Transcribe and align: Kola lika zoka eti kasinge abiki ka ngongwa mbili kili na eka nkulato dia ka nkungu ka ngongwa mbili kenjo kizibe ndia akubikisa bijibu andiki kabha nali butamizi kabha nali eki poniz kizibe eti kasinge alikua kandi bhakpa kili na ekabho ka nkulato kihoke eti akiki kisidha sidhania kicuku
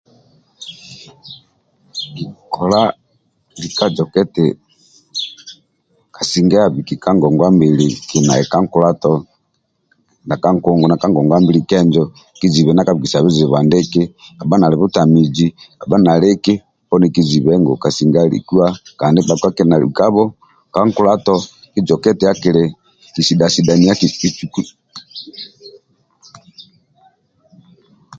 Kola 2.53 2.81
lika 3.61 3.85
zoka 3.95 4.17
eti 4.25 4.45
kasinge 6.15 6.57
abiki 6.65 6.95
ka 7.03 7.11
ngongwa 7.17 7.47
mbili 7.55 7.85
kili 8.07 8.25
na 8.27 8.35
eka 8.43 8.57
nkulato 8.63 9.13
dia 10.27 10.35
ka 10.43 10.49
nkungu 10.55 10.85
ka 11.01 11.07
ngongwa 11.11 11.37
mbili 11.41 11.61
kenjo 11.69 12.03
kizibe 12.39 12.71
ndia 12.73 12.83
akubikisa 12.85 13.23
bijibu 13.25 13.53
andiki 13.59 14.03
kabha 14.39 14.55
nali 14.57 14.75
butamizi 14.81 15.47
kabha 15.79 15.97
nali 16.05 16.25
eki 16.33 16.53
poniz 16.87 17.11
kizibe 17.15 17.49
eti 17.55 17.73
kasinge 17.83 18.17
alikua 18.21 18.65
kandi 18.99 19.19
bhakpa 19.27 19.47
kili 19.55 19.69
na 19.69 19.77
ekabho 19.87 20.23
ka 20.73 20.79
nkulato 20.87 21.35
kihoke 21.73 22.07
eti 22.13 22.23
akiki 22.27 22.63
kisidha 23.13 23.47
sidhania 23.53 23.93
kicuku 23.99 24.61